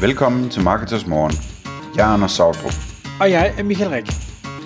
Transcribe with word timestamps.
Velkommen 0.00 0.50
til 0.50 0.62
Marketers 0.62 1.06
Morgen. 1.06 1.32
Jeg 1.96 2.08
er 2.08 2.12
Anders 2.14 2.32
Sautrup. 2.32 2.74
Og 3.20 3.30
jeg 3.30 3.54
er 3.58 3.62
Michael 3.62 3.90
Rik. 3.90 4.06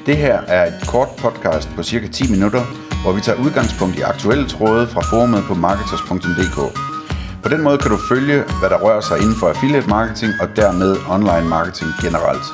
Det 0.06 0.16
her 0.16 0.40
er 0.40 0.66
et 0.66 0.88
kort 0.88 1.08
podcast 1.18 1.68
på 1.76 1.82
cirka 1.82 2.06
10 2.08 2.30
minutter, 2.30 2.62
hvor 3.02 3.12
vi 3.12 3.20
tager 3.20 3.38
udgangspunkt 3.44 3.98
i 3.98 4.00
aktuelle 4.00 4.48
tråde 4.48 4.86
fra 4.86 5.00
forumet 5.00 5.42
på 5.48 5.54
marketers.dk. 5.54 6.58
På 7.42 7.48
den 7.48 7.62
måde 7.62 7.78
kan 7.78 7.90
du 7.90 7.98
følge, 8.08 8.36
hvad 8.60 8.70
der 8.70 8.78
rører 8.84 9.00
sig 9.00 9.16
inden 9.22 9.36
for 9.40 9.48
affiliate 9.48 9.88
marketing 9.88 10.32
og 10.42 10.48
dermed 10.56 10.96
online 11.14 11.48
marketing 11.48 11.90
generelt. 12.04 12.46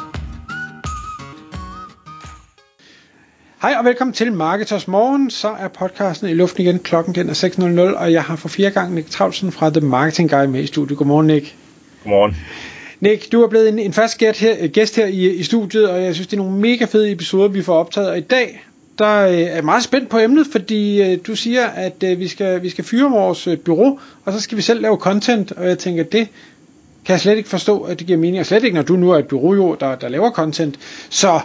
Hej 3.62 3.74
og 3.78 3.84
velkommen 3.84 4.14
til 4.14 4.32
Marketers 4.32 4.88
Morgen. 4.88 5.30
Så 5.30 5.48
er 5.48 5.68
podcasten 5.68 6.28
i 6.28 6.34
luften 6.34 6.62
igen. 6.62 6.78
Klokken 6.78 7.14
den 7.14 7.28
er 7.28 7.34
6.00, 7.34 7.98
og 8.02 8.12
jeg 8.12 8.22
har 8.22 8.36
for 8.36 8.48
fire 8.48 8.70
gange 8.70 8.94
Nick 8.94 9.10
Trautsen 9.10 9.52
fra 9.52 9.70
The 9.70 9.80
Marketing 9.80 10.30
Guy 10.30 10.44
med 10.44 10.60
i 10.62 10.66
studiet. 10.66 10.98
Godmorgen, 10.98 11.26
Nick. 11.26 11.56
Godmorgen. 12.08 12.36
Nick, 13.00 13.32
du 13.32 13.42
er 13.42 13.48
blevet 13.48 13.68
en, 13.68 13.78
en 13.78 13.92
fast 13.92 14.18
gæst 14.18 14.40
her, 14.40 14.66
gæst 14.66 14.96
her 14.96 15.06
i, 15.06 15.34
i 15.34 15.42
studiet, 15.42 15.90
og 15.90 16.02
jeg 16.02 16.14
synes, 16.14 16.26
det 16.26 16.38
er 16.38 16.42
nogle 16.42 16.60
mega 16.60 16.84
fede 16.84 17.10
episoder, 17.10 17.48
vi 17.48 17.62
får 17.62 17.74
optaget. 17.74 18.10
Og 18.10 18.18
i 18.18 18.20
dag, 18.20 18.64
der 18.98 19.28
øh, 19.28 19.38
er 19.38 19.62
meget 19.62 19.82
spændt 19.82 20.08
på 20.08 20.18
emnet, 20.18 20.46
fordi 20.52 21.02
øh, 21.02 21.18
du 21.26 21.36
siger, 21.36 21.66
at 21.66 22.02
øh, 22.04 22.18
vi, 22.18 22.28
skal, 22.28 22.62
vi 22.62 22.68
skal 22.68 22.84
fyre 22.84 23.10
vores 23.10 23.46
øh, 23.46 23.58
bureau, 23.58 23.98
og 24.24 24.32
så 24.32 24.40
skal 24.40 24.56
vi 24.56 24.62
selv 24.62 24.80
lave 24.80 24.96
content, 24.96 25.52
og 25.52 25.68
jeg 25.68 25.78
tænker, 25.78 26.02
det 26.02 26.28
kan 27.04 27.12
jeg 27.12 27.20
slet 27.20 27.36
ikke 27.36 27.48
forstå, 27.48 27.80
at 27.80 27.98
det 27.98 28.06
giver 28.06 28.18
mening, 28.18 28.40
og 28.40 28.46
slet 28.46 28.64
ikke, 28.64 28.74
når 28.74 28.82
du 28.82 28.96
nu 28.96 29.10
er 29.10 29.18
et 29.18 29.28
bureau, 29.28 29.54
jo, 29.54 29.76
der, 29.80 29.94
der 29.94 30.08
laver 30.08 30.30
content. 30.30 30.78
Så 31.10 31.40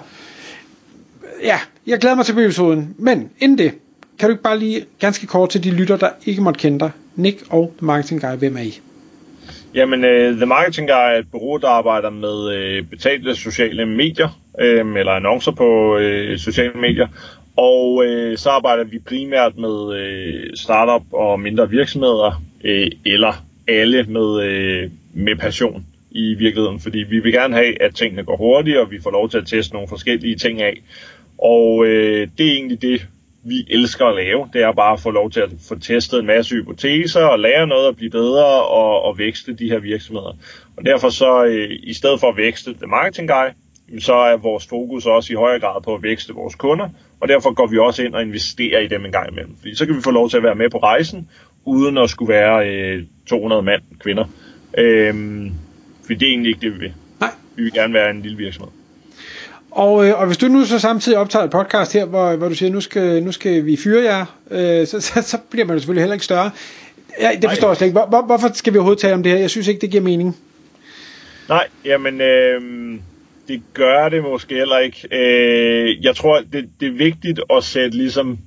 ja, 1.43 1.59
jeg 1.87 1.99
glæder 1.99 2.15
mig 2.15 2.25
til 2.25 2.39
episoden, 2.39 2.95
men 2.97 3.29
inden 3.39 3.57
det, 3.57 3.71
kan 4.19 4.29
du 4.29 4.33
ikke 4.33 4.43
bare 4.43 4.59
lige 4.59 4.85
ganske 4.99 5.27
kort 5.27 5.49
til 5.49 5.63
de 5.63 5.71
lytter, 5.71 5.97
der 5.97 6.09
ikke 6.25 6.41
måtte 6.41 6.59
kende 6.59 6.79
dig, 6.79 6.91
Nick 7.15 7.43
og 7.49 7.73
The 7.77 7.85
Marketing 7.85 8.21
Guy, 8.21 8.35
hvem 8.35 8.57
er 8.57 8.61
I? 8.61 8.81
Jamen, 9.75 10.03
uh, 10.03 10.37
The 10.37 10.45
Marketing 10.45 10.87
Guy 10.87 10.93
er 10.93 11.19
et 11.19 11.31
bureau, 11.31 11.57
der 11.57 11.67
arbejder 11.67 12.09
med 12.09 12.79
uh, 12.79 12.87
betalte 12.89 13.35
sociale 13.35 13.85
medier, 13.85 14.39
uh, 14.59 14.97
eller 14.97 15.11
annoncer 15.11 15.51
på 15.51 15.95
uh, 15.95 16.37
sociale 16.37 16.73
medier. 16.81 17.07
Og 17.57 17.95
uh, 17.95 18.35
så 18.35 18.49
arbejder 18.49 18.83
vi 18.83 18.99
primært 18.99 19.57
med 19.57 19.69
uh, 19.69 20.53
startup 20.55 21.05
og 21.11 21.39
mindre 21.39 21.69
virksomheder, 21.69 22.43
uh, 22.63 22.87
eller 23.05 23.45
alle 23.67 24.03
med, 24.03 24.21
uh, 24.21 24.91
med 25.13 25.35
passion 25.35 25.85
i 26.11 26.33
virkeligheden. 26.33 26.79
Fordi 26.79 26.97
vi 26.97 27.19
vil 27.19 27.33
gerne 27.33 27.55
have, 27.55 27.81
at 27.81 27.95
tingene 27.95 28.23
går 28.23 28.37
hurtigt, 28.37 28.77
og 28.77 28.91
vi 28.91 28.99
får 29.03 29.11
lov 29.11 29.29
til 29.29 29.37
at 29.37 29.47
teste 29.47 29.73
nogle 29.73 29.87
forskellige 29.87 30.35
ting 30.35 30.61
af. 30.61 30.81
Og 31.37 31.85
øh, 31.85 32.27
det 32.37 32.47
er 32.47 32.53
egentlig 32.53 32.81
det, 32.81 33.07
vi 33.43 33.65
elsker 33.69 34.05
at 34.05 34.15
lave. 34.15 34.49
Det 34.53 34.61
er 34.61 34.71
bare 34.71 34.93
at 34.93 34.99
få 34.99 35.11
lov 35.11 35.31
til 35.31 35.39
at 35.39 35.49
få 35.67 35.79
testet 35.79 36.19
en 36.19 36.25
masse 36.25 36.55
hypoteser 36.55 37.25
og 37.25 37.39
lære 37.39 37.67
noget 37.67 37.87
at 37.87 37.95
blive 37.95 38.11
bedre 38.11 38.45
og, 38.63 39.01
og 39.01 39.17
vækste 39.17 39.53
de 39.53 39.69
her 39.69 39.79
virksomheder. 39.79 40.37
Og 40.77 40.85
derfor 40.85 41.09
så, 41.09 41.45
øh, 41.45 41.69
i 41.83 41.93
stedet 41.93 42.19
for 42.19 42.29
at 42.29 42.37
vækste 42.37 42.73
The 42.73 42.87
Marketing 42.87 43.29
Guy, 43.29 43.49
så 43.99 44.13
er 44.13 44.37
vores 44.37 44.67
fokus 44.67 45.05
også 45.05 45.33
i 45.33 45.35
højere 45.35 45.59
grad 45.59 45.81
på 45.81 45.95
at 45.95 46.03
vækste 46.03 46.33
vores 46.33 46.55
kunder, 46.55 46.89
og 47.19 47.27
derfor 47.27 47.53
går 47.53 47.67
vi 47.67 47.77
også 47.77 48.03
ind 48.03 48.15
og 48.15 48.21
investerer 48.21 48.79
i 48.79 48.87
dem 48.87 49.05
en 49.05 49.11
gang 49.11 49.31
imellem. 49.31 49.55
Fordi 49.57 49.75
så 49.75 49.85
kan 49.85 49.95
vi 49.95 50.01
få 50.01 50.11
lov 50.11 50.29
til 50.29 50.37
at 50.37 50.43
være 50.43 50.55
med 50.55 50.69
på 50.69 50.77
rejsen, 50.77 51.29
uden 51.65 51.97
at 51.97 52.09
skulle 52.09 52.33
være 52.33 52.69
øh, 52.69 53.03
200 53.27 53.61
mand 53.61 53.81
kvinder. 53.99 54.25
Øhm, 54.77 55.51
for 56.01 56.13
det 56.13 56.21
er 56.21 56.31
egentlig 56.31 56.49
ikke 56.49 56.61
det, 56.61 56.73
vi 56.73 56.79
vil. 56.79 56.93
Nej. 57.19 57.29
Vi 57.55 57.63
vil 57.63 57.73
gerne 57.73 57.93
være 57.93 58.09
en 58.09 58.21
lille 58.21 58.37
virksomhed. 58.37 58.82
Og, 59.75 60.07
øh, 60.07 60.19
og 60.19 60.27
hvis 60.27 60.37
du 60.37 60.47
nu 60.47 60.65
så 60.65 60.79
samtidig 60.79 61.17
optager 61.17 61.45
et 61.45 61.51
podcast 61.51 61.93
her, 61.93 62.05
hvor, 62.05 62.35
hvor 62.35 62.49
du 62.49 62.55
siger, 62.55 62.71
nu 62.71 62.81
skal, 62.81 63.23
nu 63.23 63.31
skal 63.31 63.65
vi 63.65 63.77
fyre 63.77 64.03
jer, 64.03 64.25
øh, 64.51 64.87
så, 64.87 65.01
så, 65.01 65.21
så 65.21 65.37
bliver 65.49 65.65
man 65.65 65.75
jo 65.75 65.79
selvfølgelig 65.79 66.01
heller 66.01 66.13
ikke 66.13 66.25
større. 66.25 66.51
Ja, 67.19 67.29
det 67.41 67.49
forstår 67.49 67.67
jeg 67.67 67.77
slet 67.77 67.87
ikke. 67.87 67.99
Hvor, 67.99 68.05
hvor, 68.05 68.25
hvorfor 68.25 68.49
skal 68.53 68.73
vi 68.73 68.77
overhovedet 68.77 69.01
tale 69.01 69.13
om 69.13 69.23
det 69.23 69.31
her? 69.31 69.39
Jeg 69.39 69.49
synes 69.49 69.67
ikke, 69.67 69.81
det 69.81 69.91
giver 69.91 70.03
mening. 70.03 70.37
Nej, 71.49 71.67
jamen, 71.85 72.21
øh, 72.21 72.61
det 73.47 73.61
gør 73.73 74.09
det 74.09 74.23
måske 74.23 74.55
heller 74.55 74.77
ikke. 74.77 75.07
Øh, 75.11 76.05
jeg 76.05 76.15
tror, 76.15 76.41
det, 76.53 76.69
det 76.79 76.87
er 76.87 76.97
vigtigt 76.97 77.39
at 77.57 77.63
sætte 77.63 77.97
ligesom 77.97 78.37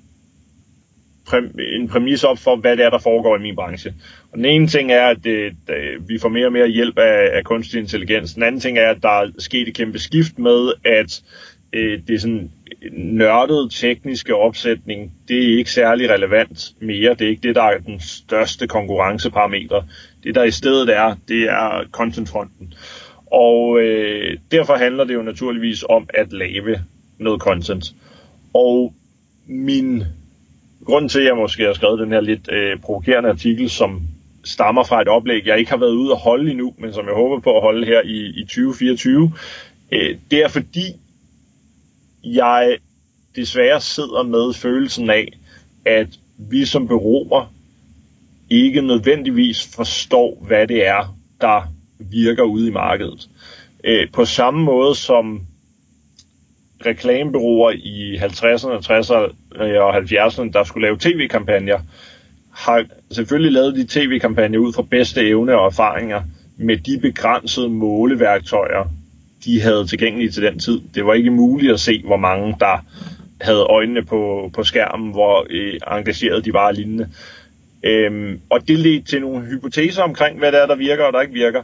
en 1.81 1.89
præmis 1.89 2.25
op 2.25 2.39
for, 2.39 2.57
hvad 2.57 2.77
det 2.77 2.85
er, 2.85 2.91
der 2.91 2.99
foregår 2.99 3.37
i 3.37 3.43
min 3.43 3.55
branche. 3.55 3.95
Og 4.33 4.39
den 4.39 4.45
ene 4.45 4.67
ting 4.67 4.93
er, 4.93 5.07
at 5.07 5.27
øh, 5.27 5.45
det, 5.45 5.57
det, 5.67 6.09
vi 6.09 6.19
får 6.19 6.29
mere 6.29 6.47
og 6.47 6.53
mere 6.53 6.69
hjælp 6.69 6.99
af, 6.99 7.31
af 7.33 7.45
kunstig 7.45 7.81
intelligens. 7.81 8.35
Den 8.35 8.43
anden 8.43 8.61
ting 8.61 8.79
er, 8.79 8.91
at 8.91 9.03
der 9.03 9.09
er 9.09 9.31
sket 9.39 9.69
et 9.69 9.75
kæmpe 9.75 9.99
skift 9.99 10.39
med, 10.39 10.73
at 10.85 11.23
øh, 11.73 12.01
det 12.07 12.15
er 12.15 12.19
sådan 12.19 12.51
nørdede 12.93 13.69
tekniske 13.71 14.35
opsætning, 14.35 15.13
det 15.29 15.53
er 15.53 15.59
ikke 15.59 15.71
særlig 15.71 16.11
relevant 16.11 16.73
mere. 16.81 17.11
Det 17.11 17.23
er 17.23 17.29
ikke 17.29 17.49
det, 17.49 17.55
der 17.55 17.63
er 17.63 17.79
den 17.79 18.01
største 18.01 18.67
konkurrenceparameter. 18.67 19.83
Det, 20.25 20.35
der 20.35 20.45
i 20.45 20.51
stedet 20.51 20.97
er, 20.97 21.17
det 21.29 21.43
er 21.43 21.85
contentfronten. 21.91 22.75
Og 23.33 23.81
øh, 23.81 24.39
derfor 24.51 24.75
handler 24.75 25.05
det 25.05 25.15
jo 25.15 25.23
naturligvis 25.23 25.85
om 25.89 26.09
at 26.15 26.33
lave 26.33 26.79
noget 27.19 27.41
content. 27.41 27.95
Og 28.55 28.95
min 29.47 30.05
grunden 30.87 31.09
til, 31.09 31.19
at 31.19 31.27
jeg 31.27 31.37
måske 31.37 31.63
har 31.65 31.73
skrevet 31.73 32.01
den 32.01 32.13
her 32.13 32.21
lidt 32.21 32.49
øh, 32.53 32.81
provokerende 32.81 33.29
artikel, 33.29 33.71
som 33.71 34.03
stammer 34.45 34.85
fra 34.85 35.03
et 35.03 35.09
oplæg, 35.09 35.47
jeg 35.47 35.59
ikke 35.59 35.71
har 35.71 35.79
været 35.79 35.93
ude 35.93 36.13
at 36.13 36.19
holde 36.19 36.51
endnu, 36.51 36.75
men 36.79 36.93
som 36.93 37.07
jeg 37.07 37.15
håber 37.15 37.41
på 37.41 37.57
at 37.57 37.63
holde 37.63 37.87
her 37.87 38.03
i, 38.05 38.41
i 38.41 38.45
2024, 38.45 39.33
øh, 39.93 40.17
det 40.31 40.45
er 40.45 40.49
fordi, 40.49 40.87
jeg 42.25 42.77
desværre 43.37 43.81
sidder 43.81 44.23
med 44.23 44.55
følelsen 44.55 45.11
af, 45.11 45.33
at 45.85 46.09
vi 46.39 46.65
som 46.65 46.89
bureauer 46.89 47.53
ikke 48.51 48.83
nødvendigvis 48.83 49.75
forstår, 49.77 50.45
hvad 50.47 50.67
det 50.67 50.87
er, 50.87 51.17
der 51.41 51.73
virker 51.99 52.43
ude 52.43 52.69
i 52.69 52.71
markedet. 52.71 53.29
Øh, 53.85 54.11
på 54.13 54.25
samme 54.25 54.65
måde 54.65 54.95
som 54.95 55.47
reklamebureauer 56.87 57.71
i 57.71 58.17
50'erne, 58.17 58.93
60'erne 58.93 59.35
Øh, 59.61 59.83
og 59.83 59.97
70'erne, 59.97 60.53
der 60.53 60.65
skulle 60.65 60.87
lave 60.87 60.99
tv-kampagner, 61.01 61.79
har 62.53 62.85
selvfølgelig 63.11 63.53
lavet 63.53 63.77
de 63.77 63.87
tv-kampagner 63.87 64.59
ud 64.59 64.73
fra 64.73 64.83
bedste 64.83 65.29
evne 65.29 65.59
og 65.59 65.67
erfaringer 65.67 66.23
med 66.57 66.77
de 66.77 66.99
begrænsede 67.01 67.69
måleværktøjer, 67.69 68.91
de 69.45 69.61
havde 69.61 69.87
tilgængelige 69.87 70.31
til 70.31 70.43
den 70.43 70.59
tid. 70.59 70.81
Det 70.95 71.07
var 71.07 71.15
ikke 71.15 71.31
muligt 71.31 71.73
at 71.73 71.81
se, 71.81 72.03
hvor 72.05 72.17
mange 72.17 72.57
der 72.61 72.85
havde 73.41 73.61
øjnene 73.61 74.05
på, 74.05 74.51
på 74.55 74.63
skærmen, 74.63 75.11
hvor 75.11 75.47
øh, 75.51 75.81
engageret 75.91 76.45
de 76.45 76.53
var 76.53 76.73
lignende. 76.73 77.09
Øhm, 77.83 78.41
og 78.51 78.69
det 78.69 78.79
ledte 78.79 79.07
til 79.07 79.21
nogle 79.21 79.47
hypoteser 79.47 80.03
omkring, 80.03 80.39
hvad 80.39 80.53
der 80.53 80.59
er, 80.59 80.67
der 80.67 80.77
virker 80.77 81.05
og 81.05 81.13
der 81.13 81.21
ikke 81.21 81.35
virker. 81.35 81.63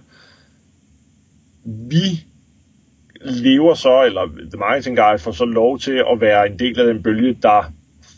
Vi 1.65 2.25
lever 3.25 3.75
så, 3.75 4.05
eller 4.05 4.27
The 4.27 4.59
Marketing 4.59 4.97
Guy 4.97 5.19
får 5.19 5.33
så 5.33 5.45
lov 5.45 5.79
til 5.79 6.05
at 6.13 6.21
være 6.21 6.47
en 6.47 6.59
del 6.59 6.81
af 6.81 6.87
den 6.87 7.03
bølge, 7.03 7.39
der 7.43 7.73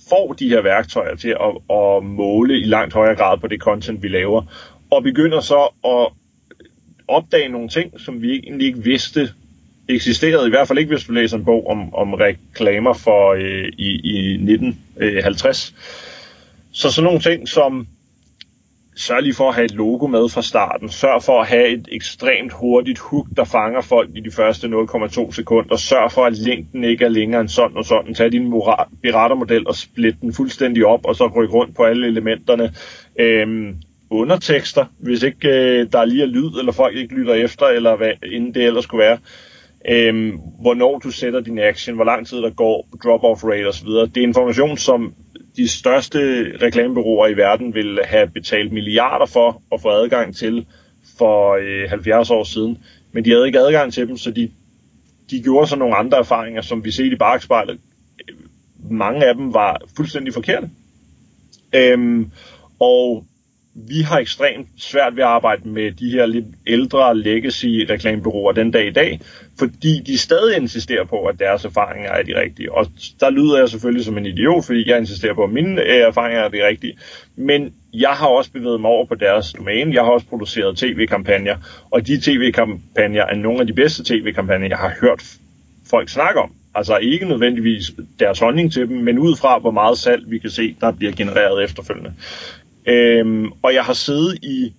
får 0.08 0.32
de 0.32 0.48
her 0.48 0.62
værktøjer 0.62 1.14
til 1.14 1.28
at, 1.28 1.76
at 1.76 2.04
måle 2.04 2.60
i 2.60 2.64
langt 2.64 2.94
højere 2.94 3.16
grad 3.16 3.38
på 3.38 3.46
det 3.46 3.60
content, 3.60 4.02
vi 4.02 4.08
laver, 4.08 4.42
og 4.90 5.02
begynder 5.02 5.40
så 5.40 5.68
at 5.84 6.08
opdage 7.08 7.48
nogle 7.48 7.68
ting, 7.68 8.00
som 8.00 8.22
vi 8.22 8.32
egentlig 8.32 8.66
ikke 8.66 8.84
vidste 8.84 9.30
eksisterede, 9.88 10.46
i 10.46 10.50
hvert 10.50 10.68
fald 10.68 10.78
ikke 10.78 10.94
hvis 10.94 11.04
du 11.04 11.12
læser 11.12 11.36
en 11.36 11.44
bog 11.44 11.66
om, 11.66 11.94
om 11.94 12.14
reklamer 12.14 12.92
for 12.92 13.32
øh, 13.32 13.68
i, 13.78 14.00
i 14.04 14.34
1950. 14.34 15.74
Så 16.72 16.90
sådan 16.90 17.04
nogle 17.04 17.20
ting 17.20 17.48
som 17.48 17.86
sørg 18.96 19.22
lige 19.22 19.34
for 19.34 19.48
at 19.48 19.54
have 19.54 19.64
et 19.64 19.74
logo 19.74 20.06
med 20.06 20.28
fra 20.28 20.42
starten. 20.42 20.88
Sørg 20.88 21.22
for 21.22 21.40
at 21.40 21.46
have 21.46 21.68
et 21.68 21.88
ekstremt 21.92 22.52
hurtigt 22.52 22.98
hook, 22.98 23.26
der 23.36 23.44
fanger 23.44 23.80
folk 23.80 24.10
i 24.14 24.20
de 24.20 24.30
første 24.30 24.66
0,2 24.66 25.32
sekunder. 25.32 25.76
Sørg 25.76 26.12
for, 26.12 26.24
at 26.24 26.38
længden 26.38 26.84
ikke 26.84 27.04
er 27.04 27.08
længere 27.08 27.40
end 27.40 27.48
sådan 27.48 27.76
og 27.76 27.84
sådan. 27.84 28.14
Tag 28.14 28.32
din 28.32 28.52
piratermodel 29.02 29.68
og 29.68 29.74
split 29.74 30.14
den 30.20 30.32
fuldstændig 30.32 30.86
op, 30.86 31.06
og 31.06 31.16
så 31.16 31.26
ryk 31.26 31.52
rundt 31.52 31.76
på 31.76 31.82
alle 31.82 32.06
elementerne. 32.06 32.74
Øhm, 33.20 33.76
undertekster, 34.10 34.84
hvis 34.98 35.22
ikke 35.22 35.48
øh, 35.48 35.92
der 35.92 36.04
lige 36.04 36.22
er 36.22 36.26
lyd, 36.26 36.58
eller 36.58 36.72
folk 36.72 36.96
ikke 36.96 37.14
lytter 37.14 37.34
efter, 37.34 37.66
eller 37.66 37.96
hvad 37.96 38.12
inden 38.32 38.54
det 38.54 38.64
ellers 38.64 38.84
skulle 38.84 39.04
være. 39.04 39.18
Øhm, 39.88 40.38
hvornår 40.60 40.98
du 40.98 41.10
sætter 41.10 41.40
din 41.40 41.58
action, 41.58 41.94
hvor 41.94 42.04
lang 42.04 42.26
tid 42.26 42.36
der 42.36 42.50
går, 42.50 42.88
drop-off 43.04 43.44
rate 43.44 43.66
osv. 43.66 43.88
Det 43.88 44.16
er 44.16 44.22
information, 44.22 44.76
som 44.76 45.14
de 45.56 45.68
største 45.68 46.18
reklamebureauer 46.62 47.26
i 47.26 47.36
verden 47.36 47.74
ville 47.74 48.04
have 48.04 48.30
betalt 48.30 48.72
milliarder 48.72 49.26
for 49.26 49.62
at 49.72 49.80
få 49.80 49.88
adgang 49.88 50.36
til 50.36 50.66
for 51.18 51.54
øh, 51.54 51.90
70 51.90 52.30
år 52.30 52.44
siden. 52.44 52.78
Men 53.12 53.24
de 53.24 53.30
havde 53.30 53.46
ikke 53.46 53.58
adgang 53.58 53.92
til 53.92 54.08
dem, 54.08 54.16
så 54.16 54.30
de, 54.30 54.50
de 55.30 55.42
gjorde 55.42 55.66
så 55.66 55.76
nogle 55.76 55.96
andre 55.96 56.18
erfaringer, 56.18 56.62
som 56.62 56.84
vi 56.84 56.90
ser 56.90 57.04
i 57.04 57.16
bagspejlet. 57.16 57.80
Mange 58.90 59.26
af 59.26 59.34
dem 59.34 59.54
var 59.54 59.80
fuldstændig 59.96 60.34
forkerte. 60.34 60.70
Øhm, 61.74 62.30
og 62.80 63.24
vi 63.74 64.00
har 64.00 64.18
ekstremt 64.18 64.68
svært 64.78 65.16
ved 65.16 65.22
at 65.22 65.28
arbejde 65.28 65.68
med 65.68 65.92
de 65.92 66.10
her 66.10 66.26
lidt 66.26 66.44
ældre 66.66 67.18
legacy 67.18 67.66
reklamebureauer 67.66 68.52
den 68.52 68.70
dag 68.70 68.86
i 68.86 68.90
dag, 68.92 69.20
fordi 69.58 70.00
de 70.06 70.18
stadig 70.18 70.56
insisterer 70.56 71.04
på, 71.04 71.24
at 71.24 71.38
deres 71.38 71.64
erfaringer 71.64 72.10
er 72.10 72.22
de 72.22 72.40
rigtige. 72.40 72.72
Og 72.72 72.86
der 73.20 73.30
lyder 73.30 73.58
jeg 73.58 73.68
selvfølgelig 73.68 74.04
som 74.04 74.18
en 74.18 74.26
idiot, 74.26 74.64
fordi 74.64 74.90
jeg 74.90 74.98
insisterer 74.98 75.34
på, 75.34 75.44
at 75.44 75.50
mine 75.50 75.82
øh, 75.82 75.96
erfaringer 75.96 76.40
er 76.40 76.48
de 76.48 76.66
rigtige. 76.66 76.98
Men 77.36 77.74
jeg 77.92 78.10
har 78.10 78.26
også 78.26 78.52
bevæget 78.52 78.80
mig 78.80 78.90
over 78.90 79.06
på 79.06 79.14
deres 79.14 79.52
domæne. 79.52 79.94
Jeg 79.94 80.02
har 80.02 80.10
også 80.10 80.26
produceret 80.26 80.76
tv-kampagner, 80.76 81.56
og 81.90 82.06
de 82.06 82.20
tv-kampagner 82.20 83.22
er 83.22 83.36
nogle 83.36 83.60
af 83.60 83.66
de 83.66 83.72
bedste 83.72 84.04
tv-kampagner, 84.04 84.68
jeg 84.68 84.78
har 84.78 84.94
hørt 85.00 85.24
folk 85.90 86.08
snakke 86.08 86.40
om. 86.40 86.52
Altså 86.74 86.96
ikke 86.96 87.28
nødvendigvis 87.28 87.92
deres 88.20 88.38
holdning 88.38 88.72
til 88.72 88.88
dem, 88.88 88.96
men 88.96 89.18
ud 89.18 89.36
fra, 89.36 89.58
hvor 89.58 89.70
meget 89.70 89.98
salg 89.98 90.30
vi 90.30 90.38
kan 90.38 90.50
se, 90.50 90.76
der 90.80 90.92
bliver 90.92 91.12
genereret 91.12 91.64
efterfølgende. 91.64 92.12
Øhm, 92.86 93.52
og 93.62 93.74
jeg 93.74 93.84
har 93.84 93.92
siddet 93.92 94.38
i 94.44 94.72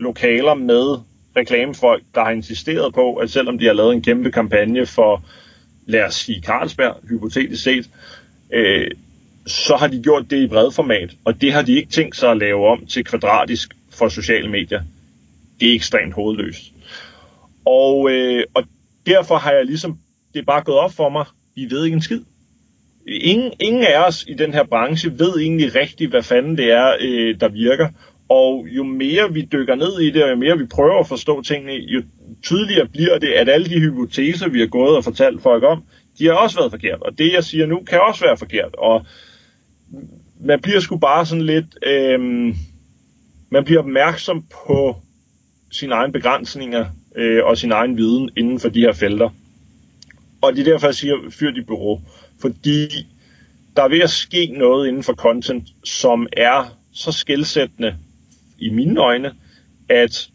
lokaler 0.00 0.54
med 0.54 0.98
reklamefolk, 1.36 2.02
der 2.14 2.24
har 2.24 2.30
insisteret 2.30 2.94
på, 2.94 3.14
at 3.14 3.30
selvom 3.30 3.58
de 3.58 3.66
har 3.66 3.72
lavet 3.72 3.94
en 3.94 4.02
kæmpe 4.02 4.30
kampagne 4.30 4.86
for, 4.86 5.24
lad 5.86 6.04
os 6.04 6.14
sige 6.14 6.42
Carlsberg, 6.42 6.96
hypotetisk 7.08 7.62
set, 7.62 7.90
øh, 8.52 8.90
så 9.46 9.76
har 9.76 9.86
de 9.86 10.02
gjort 10.02 10.30
det 10.30 10.42
i 10.42 10.46
bredformat, 10.46 11.10
og 11.24 11.40
det 11.40 11.52
har 11.52 11.62
de 11.62 11.72
ikke 11.72 11.90
tænkt 11.90 12.16
sig 12.16 12.30
at 12.30 12.38
lave 12.38 12.66
om 12.66 12.86
til 12.86 13.04
kvadratisk 13.04 13.76
for 13.90 14.08
sociale 14.08 14.50
medier. 14.50 14.82
Det 15.60 15.70
er 15.70 15.74
ekstremt 15.74 16.14
hovedløst. 16.14 16.72
Og, 17.64 18.10
øh, 18.10 18.44
og 18.54 18.64
derfor 19.06 19.36
har 19.36 19.52
jeg 19.52 19.66
ligesom, 19.66 19.98
det 20.34 20.40
er 20.40 20.44
bare 20.44 20.62
gået 20.62 20.78
op 20.78 20.92
for 20.92 21.08
mig, 21.08 21.24
vi 21.54 21.66
ved 21.70 21.84
ikke 21.84 21.94
en 21.94 22.02
skid. 22.02 22.20
Ingen, 23.08 23.52
ingen 23.60 23.84
af 23.84 24.06
os 24.06 24.24
i 24.28 24.34
den 24.34 24.54
her 24.54 24.64
branche 24.64 25.18
ved 25.18 25.40
egentlig 25.40 25.74
rigtigt, 25.74 26.10
hvad 26.10 26.22
fanden 26.22 26.56
det 26.56 26.72
er, 26.72 26.92
øh, 27.00 27.40
der 27.40 27.48
virker. 27.48 27.88
Og 28.28 28.66
jo 28.70 28.84
mere 28.84 29.32
vi 29.32 29.48
dykker 29.52 29.74
ned 29.74 30.00
i 30.00 30.10
det, 30.10 30.24
og 30.24 30.30
jo 30.30 30.36
mere 30.36 30.58
vi 30.58 30.66
prøver 30.66 31.00
at 31.00 31.08
forstå 31.08 31.42
tingene, 31.42 31.72
jo 31.72 32.02
tydeligere 32.42 32.88
bliver 32.88 33.18
det, 33.18 33.28
at 33.28 33.48
alle 33.48 33.66
de 33.66 33.80
hypoteser, 33.80 34.48
vi 34.48 34.60
har 34.60 34.66
gået 34.66 34.96
og 34.96 35.04
fortalt 35.04 35.42
folk 35.42 35.64
om, 35.64 35.82
de 36.18 36.26
har 36.26 36.32
også 36.32 36.56
været 36.56 36.70
forkert. 36.70 37.02
Og 37.02 37.18
det, 37.18 37.32
jeg 37.32 37.44
siger 37.44 37.66
nu, 37.66 37.80
kan 37.80 38.00
også 38.08 38.24
være 38.24 38.36
forkert. 38.36 38.74
Og 38.78 39.06
man 40.40 40.60
bliver 40.60 40.80
sgu 40.80 40.96
bare 40.96 41.26
sådan 41.26 41.44
lidt... 41.44 41.78
Øh, 41.86 42.20
man 43.50 43.64
bliver 43.64 43.80
opmærksom 43.80 44.44
på 44.66 44.96
sine 45.70 45.94
egne 45.94 46.12
begrænsninger 46.12 46.86
øh, 47.16 47.44
og 47.44 47.58
sin 47.58 47.72
egen 47.72 47.96
viden 47.96 48.30
inden 48.36 48.60
for 48.60 48.68
de 48.68 48.80
her 48.80 48.92
felter. 48.92 49.30
Og 50.40 50.52
det 50.52 50.60
er 50.60 50.72
derfor, 50.72 50.86
jeg 50.86 50.94
siger, 50.94 51.14
fyr 51.30 51.50
dit 51.50 51.66
bureau. 51.66 52.00
Fordi 52.40 53.06
der 53.76 53.82
er 53.82 53.88
ved 53.88 54.00
at 54.00 54.10
ske 54.10 54.46
noget 54.46 54.88
inden 54.88 55.02
for 55.02 55.12
content, 55.12 55.68
som 55.84 56.26
er 56.32 56.78
så 56.92 57.12
skældsættende 57.12 57.96
i 58.58 58.70
mine 58.70 59.00
øjne, 59.00 59.32
at 59.88 60.28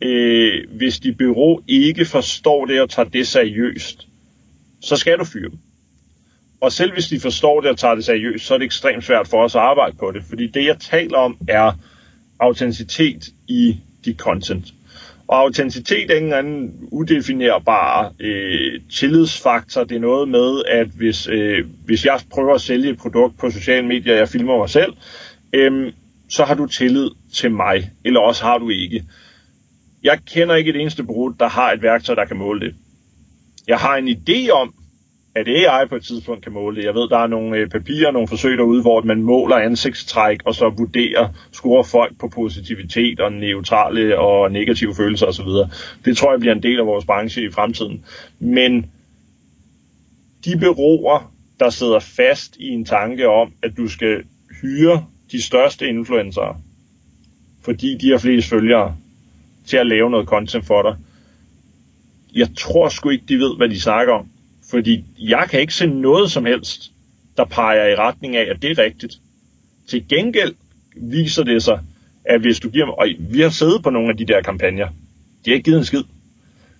øh, 0.00 0.70
hvis 0.76 0.98
dit 0.98 1.18
bureau 1.18 1.60
ikke 1.68 2.04
forstår 2.04 2.64
det 2.66 2.80
og 2.80 2.90
tager 2.90 3.08
det 3.08 3.28
seriøst, 3.28 4.08
så 4.80 4.96
skal 4.96 5.18
du 5.18 5.24
fyre 5.24 5.50
dem. 5.50 5.58
Og 6.60 6.72
selv 6.72 6.92
hvis 6.92 7.06
de 7.06 7.20
forstår 7.20 7.60
det 7.60 7.70
og 7.70 7.78
tager 7.78 7.94
det 7.94 8.04
seriøst, 8.04 8.46
så 8.46 8.54
er 8.54 8.58
det 8.58 8.64
ekstremt 8.64 9.04
svært 9.04 9.28
for 9.28 9.44
os 9.44 9.54
at 9.54 9.60
arbejde 9.60 9.96
på 9.96 10.12
det. 10.14 10.24
Fordi 10.24 10.46
det, 10.46 10.64
jeg 10.64 10.78
taler 10.80 11.18
om, 11.18 11.36
er 11.48 11.72
autenticitet 12.40 13.28
i 13.48 13.76
dit 14.04 14.16
content. 14.16 14.74
Og 15.28 15.38
autenticitet 15.38 16.10
er 16.10 16.16
ingen 16.16 16.32
anden 16.32 16.88
udefinerbar 16.92 18.12
øh, 18.20 18.80
tillidsfaktor. 18.92 19.84
Det 19.84 19.96
er 19.96 20.00
noget 20.00 20.28
med, 20.28 20.62
at 20.68 20.86
hvis, 20.86 21.28
øh, 21.28 21.66
hvis 21.84 22.04
jeg 22.04 22.20
prøver 22.30 22.54
at 22.54 22.60
sælge 22.60 22.90
et 22.90 22.98
produkt 22.98 23.38
på 23.38 23.50
sociale 23.50 23.86
medier, 23.86 24.14
jeg 24.14 24.28
filmer 24.28 24.58
mig 24.58 24.70
selv, 24.70 24.92
øh, 25.52 25.92
så 26.28 26.44
har 26.44 26.54
du 26.54 26.66
tillid 26.66 27.10
til 27.34 27.50
mig, 27.50 27.90
eller 28.04 28.20
også 28.20 28.44
har 28.44 28.58
du 28.58 28.68
ikke. 28.68 29.04
Jeg 30.02 30.18
kender 30.26 30.54
ikke 30.54 30.70
et 30.70 30.80
eneste 30.80 31.04
brud, 31.04 31.34
der 31.40 31.48
har 31.48 31.72
et 31.72 31.82
værktøj, 31.82 32.14
der 32.14 32.24
kan 32.24 32.36
måle 32.36 32.60
det. 32.60 32.74
Jeg 33.68 33.78
har 33.78 33.96
en 33.96 34.08
idé 34.08 34.50
om, 34.50 34.74
at 35.34 35.48
AI 35.48 35.86
på 35.88 35.96
et 35.96 36.04
tidspunkt 36.04 36.42
kan 36.42 36.52
måle 36.52 36.76
det. 36.76 36.84
Jeg 36.84 36.94
ved, 36.94 37.08
der 37.08 37.18
er 37.18 37.26
nogle 37.26 37.56
øh, 37.56 37.68
papirer, 37.68 38.10
nogle 38.10 38.28
forsøg 38.28 38.58
derude, 38.58 38.82
hvor 38.82 39.02
man 39.02 39.22
måler 39.22 39.56
ansigtstræk, 39.56 40.38
og 40.44 40.54
så 40.54 40.68
vurderer, 40.68 41.28
scorer 41.52 41.82
folk 41.82 42.18
på 42.18 42.28
positivitet 42.28 43.20
og 43.20 43.32
neutrale 43.32 44.18
og 44.18 44.52
negative 44.52 44.94
følelser 44.94 45.26
osv. 45.26 45.48
Det 46.04 46.16
tror 46.16 46.32
jeg 46.32 46.40
bliver 46.40 46.54
en 46.54 46.62
del 46.62 46.78
af 46.78 46.86
vores 46.86 47.04
branche 47.04 47.42
i 47.42 47.50
fremtiden. 47.50 48.04
Men 48.38 48.86
de 50.44 50.58
beroer, 50.58 51.32
der 51.60 51.70
sidder 51.70 51.98
fast 51.98 52.56
i 52.56 52.68
en 52.68 52.84
tanke 52.84 53.28
om, 53.28 53.52
at 53.62 53.76
du 53.76 53.88
skal 53.88 54.22
hyre 54.62 55.04
de 55.32 55.42
største 55.42 55.88
influencer, 55.88 56.60
fordi 57.62 57.98
de 58.00 58.10
har 58.10 58.18
flest 58.18 58.48
følgere, 58.48 58.96
til 59.66 59.76
at 59.76 59.86
lave 59.86 60.10
noget 60.10 60.28
content 60.28 60.66
for 60.66 60.82
dig. 60.82 60.96
Jeg 62.34 62.48
tror 62.56 62.88
sgu 62.88 63.08
ikke, 63.08 63.24
de 63.28 63.38
ved, 63.38 63.56
hvad 63.56 63.68
de 63.68 63.80
snakker 63.80 64.14
om. 64.14 64.28
Fordi 64.70 65.04
jeg 65.18 65.46
kan 65.50 65.60
ikke 65.60 65.74
se 65.74 65.86
noget 65.86 66.30
som 66.30 66.44
helst, 66.44 66.92
der 67.36 67.44
peger 67.44 67.86
i 67.86 67.94
retning 67.94 68.36
af, 68.36 68.50
at 68.50 68.62
det 68.62 68.70
er 68.70 68.82
rigtigt. 68.84 69.14
Til 69.88 70.08
gengæld 70.08 70.54
viser 70.96 71.44
det 71.44 71.62
sig, 71.62 71.80
at 72.24 72.40
hvis 72.40 72.60
du 72.60 72.70
giver... 72.70 72.86
Og 72.86 73.08
vi 73.18 73.40
har 73.40 73.48
siddet 73.48 73.82
på 73.82 73.90
nogle 73.90 74.10
af 74.10 74.16
de 74.16 74.26
der 74.26 74.42
kampagner. 74.42 74.86
Det 75.44 75.46
har 75.46 75.54
ikke 75.54 75.64
givet 75.64 75.78
en 75.78 75.84
skid. 75.84 76.02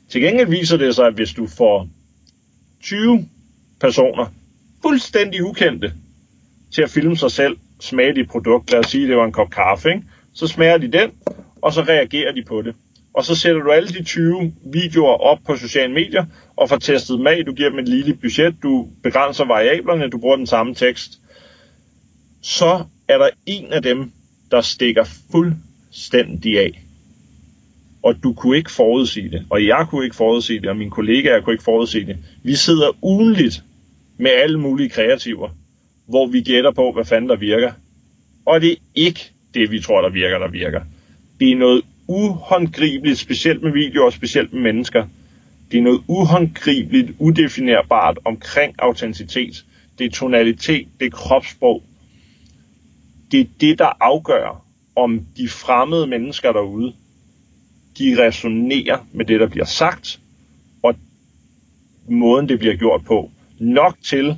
Til 0.09 0.21
gengæld 0.21 0.49
viser 0.49 0.77
det 0.77 0.95
sig, 0.95 1.07
at 1.07 1.15
hvis 1.15 1.33
du 1.33 1.47
får 1.47 1.89
20 2.83 3.29
personer, 3.81 4.27
fuldstændig 4.83 5.45
ukendte, 5.45 5.93
til 6.75 6.83
at 6.83 6.91
filme 6.91 7.17
sig 7.17 7.31
selv, 7.31 7.57
smage 7.81 8.15
dit 8.15 8.29
produkt, 8.29 8.71
lad 8.71 8.79
os 8.81 8.87
sige, 8.87 9.09
det 9.09 9.17
var 9.17 9.25
en 9.25 9.33
kop 9.33 9.51
kaffe, 9.51 9.89
ikke? 9.89 10.03
så 10.33 10.47
smager 10.47 10.79
de 10.79 10.93
den, 10.93 11.11
og 11.63 11.73
så 11.73 11.83
reagerer 11.83 12.33
de 12.33 12.43
på 12.43 12.63
det 12.63 12.75
og 13.15 13.25
så 13.25 13.35
sætter 13.35 13.63
du 13.63 13.71
alle 13.71 13.89
de 13.89 14.05
20 14.05 14.55
videoer 14.73 15.13
op 15.13 15.39
på 15.47 15.57
sociale 15.57 15.93
medier, 15.93 16.25
og 16.57 16.69
får 16.69 16.77
testet 16.77 17.19
dem 17.19 17.27
af, 17.27 17.45
du 17.47 17.53
giver 17.53 17.71
dem 17.71 17.79
et 17.79 17.89
lille 17.89 18.15
budget, 18.15 18.55
du 18.63 18.89
begrænser 19.03 19.45
variablerne, 19.45 20.09
du 20.09 20.19
bruger 20.19 20.37
den 20.37 20.47
samme 20.47 20.75
tekst, 20.75 21.21
så 22.43 22.85
er 23.09 23.19
der 23.19 23.29
en 23.47 23.73
af 23.73 23.83
dem, 23.83 24.11
der 24.51 24.61
stikker 24.61 25.05
fuldstændig 25.33 26.59
af. 26.59 26.83
Og 28.03 28.23
du 28.23 28.33
kunne 28.33 28.57
ikke 28.57 28.71
forudsige 28.71 29.31
det, 29.31 29.47
og 29.51 29.67
jeg 29.67 29.87
kunne 29.91 30.05
ikke 30.05 30.17
forudsige 30.17 30.61
det, 30.61 30.69
og 30.69 30.77
mine 30.77 30.91
kollegaer 30.91 31.41
kunne 31.41 31.55
ikke 31.55 31.65
forudsige 31.65 32.07
det. 32.07 32.17
Vi 32.43 32.55
sidder 32.55 32.91
ugenligt 33.03 33.63
med 34.19 34.31
alle 34.31 34.61
mulige 34.61 34.89
kreativer, 34.89 35.49
hvor 36.07 36.27
vi 36.27 36.41
gætter 36.41 36.71
på, 36.71 36.93
hvad 36.93 37.05
fanden 37.05 37.31
der 37.31 37.37
virker. 37.37 37.73
Og 38.47 38.61
det 38.61 38.73
er 38.73 38.77
ikke 38.95 39.21
det, 39.55 39.71
vi 39.71 39.81
tror, 39.81 40.01
der 40.01 40.09
virker, 40.09 40.39
der 40.39 40.49
virker. 40.49 40.81
Det 41.41 41.51
er 41.51 41.57
noget 41.57 41.83
uhåndgribeligt, 42.09 43.19
specielt 43.19 43.63
med 43.63 43.73
videoer 43.73 44.07
og 44.07 44.13
specielt 44.13 44.53
med 44.53 44.63
mennesker. 44.63 45.07
Det 45.71 45.79
er 45.79 45.83
noget 45.83 46.03
uhåndgribeligt, 46.09 47.13
udefinerbart 47.19 48.19
omkring 48.25 48.75
autenticitet. 48.79 49.65
Det 49.99 50.07
er 50.07 50.11
tonalitet, 50.11 50.89
det 51.01 51.07
er 51.07 51.11
kropssprog. 51.11 51.83
Det 53.33 53.41
er 53.41 53.45
det, 53.61 53.79
der 53.79 53.93
afgør, 54.01 54.65
om 54.97 55.27
de 55.37 55.49
fremmede 55.49 56.07
mennesker 56.07 56.53
derude, 56.53 56.93
de 57.99 58.27
resonerer 58.27 59.07
med 59.13 59.25
det, 59.25 59.41
der 59.41 59.49
bliver 59.49 59.65
sagt, 59.65 60.21
og 60.83 60.95
måden, 62.09 62.49
det 62.49 62.59
bliver 62.59 62.77
gjort 62.77 63.05
på. 63.05 63.31
Nok 63.59 63.97
til 64.03 64.37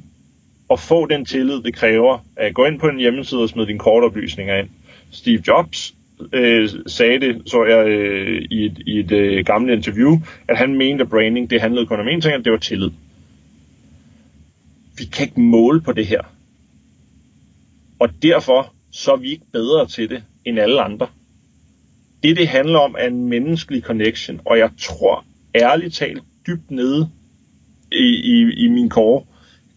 at 0.71 0.81
få 0.81 1.07
den 1.07 1.25
tillid, 1.25 1.62
det 1.62 1.75
kræver 1.75 2.19
at 2.37 2.55
gå 2.55 2.65
ind 2.65 2.81
på 2.81 2.89
en 2.89 2.99
hjemmeside 2.99 3.43
og 3.43 3.49
smide 3.49 3.67
dine 3.67 3.79
kortoplysninger 3.79 4.57
ind. 4.57 4.69
Steve 5.11 5.43
Jobs 5.49 5.96
øh, 6.33 6.69
sagde 6.87 7.21
det, 7.21 7.43
så 7.47 7.65
jeg 7.65 7.87
øh, 7.89 8.43
i 8.51 8.65
et, 8.65 8.83
i 8.87 8.99
et 8.99 9.13
øh, 9.13 9.45
gammelt 9.45 9.73
interview, 9.73 10.17
at 10.49 10.59
han 10.59 10.75
mente, 10.75 11.03
at 11.03 11.11
branding 11.11 11.51
det 11.51 11.61
handlede 11.61 11.87
kun 11.87 12.01
om 12.01 12.09
en 12.09 12.21
ting, 12.21 12.35
at 12.35 12.45
det 12.45 12.53
var 12.53 12.59
tillid. 12.59 12.91
Vi 14.99 15.05
kan 15.05 15.27
ikke 15.27 15.41
måle 15.41 15.81
på 15.81 15.93
det 15.93 16.07
her. 16.07 16.21
Og 17.99 18.09
derfor 18.23 18.75
så 18.91 19.13
er 19.13 19.17
vi 19.17 19.31
ikke 19.31 19.51
bedre 19.53 19.87
til 19.87 20.11
det 20.11 20.23
end 20.45 20.59
alle 20.59 20.81
andre. 20.81 21.07
Det, 22.23 22.37
det 22.37 22.49
handler 22.49 22.79
om, 22.79 22.95
er 22.99 23.07
en 23.07 23.29
menneskelig 23.29 23.83
connection, 23.83 24.41
og 24.45 24.59
jeg 24.59 24.71
tror 24.79 25.25
ærligt 25.55 25.95
talt 25.95 26.23
dybt 26.47 26.71
nede 26.71 27.11
i, 27.93 28.07
i, 28.07 28.65
i 28.65 28.69
min 28.69 28.89
kår, 28.89 29.29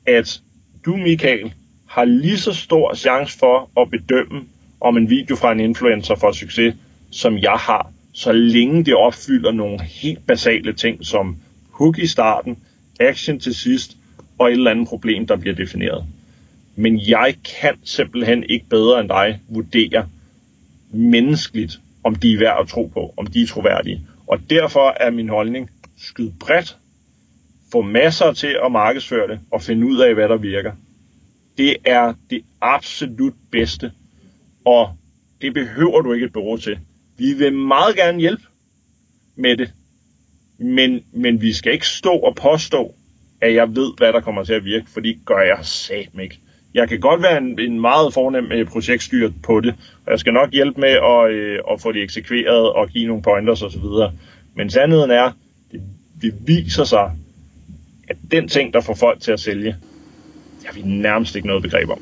at 0.05 0.41
du, 0.86 0.96
Michael, 0.96 1.53
har 1.88 2.05
lige 2.05 2.38
så 2.38 2.53
stor 2.53 2.96
chance 2.96 3.38
for 3.38 3.81
at 3.81 3.89
bedømme, 3.89 4.46
om 4.81 4.98
en 4.98 5.09
video 5.09 5.36
fra 5.36 5.51
en 5.51 5.59
influencer 5.59 6.15
får 6.15 6.31
succes, 6.31 6.75
som 7.12 7.38
jeg 7.38 7.57
har, 7.59 7.91
så 8.13 8.31
længe 8.31 8.83
det 8.86 8.95
opfylder 8.95 9.51
nogle 9.51 9.83
helt 9.83 10.27
basale 10.27 10.74
ting 10.74 11.05
som 11.05 11.38
hook 11.71 11.98
i 11.98 12.07
starten, 12.07 12.57
action 13.00 13.39
til 13.39 13.55
sidst 13.55 13.98
og 14.38 14.48
et 14.48 14.51
eller 14.51 14.71
andet 14.71 14.88
problem, 14.88 15.27
der 15.27 15.36
bliver 15.36 15.55
defineret. 15.55 16.05
Men 16.75 17.00
jeg 17.09 17.36
kan 17.62 17.74
simpelthen 17.83 18.43
ikke 18.50 18.65
bedre 18.69 19.00
end 19.00 19.09
dig 19.09 19.39
vurdere 19.50 20.07
menneskeligt, 20.91 21.79
om 22.03 22.15
de 22.15 22.33
er 22.33 22.39
værd 22.39 22.57
at 22.62 22.67
tro 22.67 22.86
på, 22.93 23.13
om 23.17 23.27
de 23.27 23.41
er 23.41 23.48
troværdige. 23.48 24.01
Og 24.27 24.39
derfor 24.50 24.95
er 25.00 25.12
min 25.12 25.29
holdning, 25.29 25.69
skyd 25.98 26.31
bredt, 26.39 26.77
få 27.71 27.81
masser 27.81 28.33
til 28.33 28.57
at 28.65 28.71
markedsføre 28.71 29.27
det 29.27 29.39
og 29.51 29.62
finde 29.62 29.88
ud 29.88 29.98
af, 30.00 30.13
hvad 30.13 30.29
der 30.29 30.38
virker. 30.38 30.71
Det 31.57 31.75
er 31.86 32.13
det 32.29 32.41
absolut 32.62 33.33
bedste 33.51 33.91
og 34.65 34.89
det 35.41 35.53
behøver 35.53 36.01
du 36.01 36.13
ikke 36.13 36.25
et 36.25 36.33
bureau 36.33 36.57
til. 36.57 36.79
Vi 37.17 37.33
vil 37.33 37.53
meget 37.53 37.95
gerne 37.95 38.19
hjælpe 38.19 38.43
med 39.35 39.57
det, 39.57 39.73
men, 40.57 41.03
men 41.11 41.41
vi 41.41 41.53
skal 41.53 41.73
ikke 41.73 41.87
stå 41.87 42.11
og 42.11 42.35
påstå, 42.35 42.95
at 43.41 43.53
jeg 43.53 43.75
ved, 43.75 43.97
hvad 43.97 44.13
der 44.13 44.21
kommer 44.21 44.43
til 44.43 44.53
at 44.53 44.65
virke, 44.65 44.89
for 44.89 44.99
det 44.99 45.19
gør 45.25 45.39
jeg 45.39 45.59
satme 45.61 46.23
ikke. 46.23 46.39
jeg 46.73 46.89
kan 46.89 46.99
godt 46.99 47.21
være 47.21 47.37
en, 47.37 47.59
en 47.59 47.79
meget 47.79 48.13
fornem 48.13 48.51
øh, 48.51 48.67
på 49.43 49.61
det, 49.61 49.75
og 50.05 50.11
jeg 50.11 50.19
skal 50.19 50.33
nok 50.33 50.51
hjælpe 50.51 50.81
med 50.81 50.89
at, 50.89 51.31
øh, 51.31 51.59
at 51.71 51.81
få 51.81 51.91
det 51.91 52.03
eksekveret 52.03 52.73
og 52.73 52.89
give 52.89 53.07
nogle 53.07 53.23
pointers 53.23 53.61
osv. 53.61 53.85
Men 54.55 54.69
sandheden 54.69 55.11
er, 55.11 55.31
det, 55.71 55.81
det 56.21 56.33
viser 56.47 56.83
sig, 56.83 57.11
at 58.09 58.17
den 58.31 58.47
ting, 58.47 58.73
der 58.73 58.81
får 58.81 58.93
folk 58.93 59.21
til 59.21 59.31
at 59.31 59.39
sælge, 59.39 59.75
det 60.59 60.65
har 60.67 60.73
vi 60.73 60.81
nærmest 60.81 61.35
ikke 61.35 61.47
noget 61.47 61.63
begreb 61.63 61.89
om. 61.89 62.01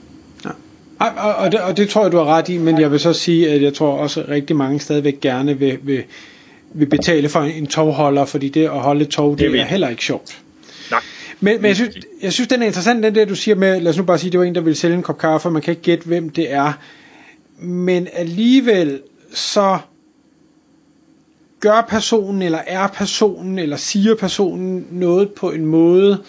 Og, 0.99 1.07
og, 1.17 1.35
og, 1.35 1.51
det, 1.51 1.61
og 1.61 1.77
det 1.77 1.89
tror 1.89 2.01
jeg, 2.03 2.11
du 2.11 2.17
har 2.17 2.25
ret 2.25 2.49
i, 2.49 2.57
men 2.57 2.81
jeg 2.81 2.91
vil 2.91 2.99
så 2.99 3.13
sige, 3.13 3.49
at 3.49 3.61
jeg 3.61 3.73
tror 3.73 3.97
også 3.97 4.21
at 4.21 4.29
rigtig 4.29 4.55
mange 4.55 4.79
stadigvæk 4.79 5.19
gerne 5.19 5.59
vil, 5.59 5.77
vil, 5.81 6.03
vil 6.73 6.85
betale 6.85 7.29
for 7.29 7.39
en 7.41 7.67
tovholder, 7.67 8.25
fordi 8.25 8.49
det 8.49 8.63
at 8.63 8.69
holde 8.69 9.01
et 9.01 9.07
tog, 9.09 9.39
det, 9.39 9.51
det 9.51 9.59
er 9.59 9.65
heller 9.65 9.89
ikke 9.89 10.03
sjovt. 10.03 10.41
Nej. 10.91 10.99
Men, 11.39 11.61
men 11.61 11.67
jeg, 11.67 11.75
synes, 11.75 11.95
jeg 12.21 12.33
synes, 12.33 12.47
den 12.47 12.61
er 12.61 12.65
interessant, 12.65 13.03
den 13.03 13.15
der, 13.15 13.25
du 13.25 13.35
siger 13.35 13.55
med, 13.55 13.81
lad 13.81 13.91
os 13.91 13.97
nu 13.97 14.03
bare 14.03 14.17
sige, 14.17 14.31
det 14.31 14.39
var 14.39 14.45
en, 14.45 14.55
der 14.55 14.61
ville 14.61 14.77
sælge 14.77 14.95
en 14.95 15.03
kop 15.03 15.17
kaffe, 15.17 15.51
man 15.51 15.61
kan 15.61 15.71
ikke 15.71 15.83
gætte, 15.83 16.05
hvem 16.05 16.29
det 16.29 16.51
er. 16.53 16.73
Men 17.59 18.07
alligevel, 18.13 19.01
så 19.33 19.77
gør 21.59 21.85
personen, 21.89 22.41
eller 22.41 22.59
er 22.67 22.87
personen, 22.87 23.59
eller 23.59 23.77
siger 23.77 24.15
personen 24.15 24.87
noget 24.91 25.29
på 25.29 25.51
en 25.51 25.65
måde, 25.65 26.23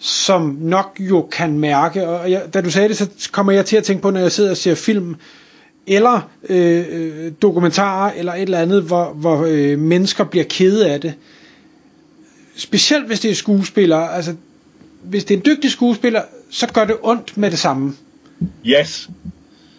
som 0.00 0.56
nok 0.60 0.96
jo 1.00 1.28
kan 1.32 1.58
mærke, 1.58 2.08
og 2.08 2.30
jeg, 2.30 2.42
da 2.54 2.60
du 2.60 2.70
sagde 2.70 2.88
det, 2.88 2.96
så 2.96 3.30
kommer 3.32 3.52
jeg 3.52 3.66
til 3.66 3.76
at 3.76 3.84
tænke 3.84 4.02
på, 4.02 4.10
når 4.10 4.20
jeg 4.20 4.32
sidder 4.32 4.50
og 4.50 4.56
ser 4.56 4.74
film, 4.74 5.16
eller 5.86 6.30
øh, 6.48 7.32
dokumentarer, 7.42 8.12
eller 8.12 8.34
et 8.34 8.42
eller 8.42 8.58
andet, 8.58 8.82
hvor, 8.82 9.12
hvor 9.12 9.46
øh, 9.48 9.78
mennesker 9.78 10.24
bliver 10.24 10.44
kede 10.44 10.90
af 10.90 11.00
det. 11.00 11.14
Specielt 12.56 13.06
hvis 13.06 13.20
det 13.20 13.30
er 13.30 13.34
skuespillere, 13.34 14.14
altså 14.14 14.34
hvis 15.02 15.24
det 15.24 15.34
er 15.34 15.38
en 15.38 15.44
dygtig 15.46 15.70
skuespiller, 15.70 16.22
så 16.50 16.66
gør 16.72 16.84
det 16.84 16.96
ondt 17.02 17.36
med 17.36 17.50
det 17.50 17.58
samme. 17.58 17.94
Yes. 18.66 19.08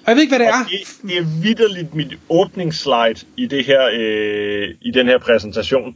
Og 0.04 0.08
jeg 0.08 0.16
ved 0.16 0.22
ikke, 0.22 0.38
hvad 0.38 0.46
det 0.46 0.54
og 0.54 0.60
er. 0.60 0.64
Det, 0.64 1.10
det 1.10 1.18
er 1.18 1.42
vidderligt 1.42 1.96
mit 1.96 2.18
åbningsslide 2.30 3.26
i, 3.38 3.46
det 3.46 3.66
her, 3.66 3.90
øh, 4.00 4.68
i 4.82 4.92
den 4.92 5.08
her 5.08 5.18
præsentation. 5.18 5.96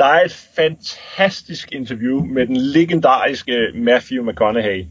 Der 0.00 0.06
er 0.06 0.24
et 0.24 0.48
fantastisk 0.56 1.72
interview 1.72 2.24
med 2.24 2.46
den 2.46 2.56
legendariske 2.56 3.52
Matthew 3.74 4.30
McConaughey, 4.30 4.84